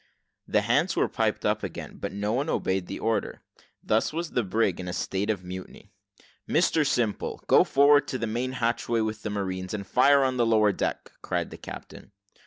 [0.47, 3.43] The hands were piped up again, but no one obeyed the order.
[3.83, 5.91] Thus was the brig in a state of mutiny.
[6.49, 10.45] "Mr Simple, go forward to the main hatchway with the marines, and fire on the
[10.47, 12.13] lower deck," cried the captain.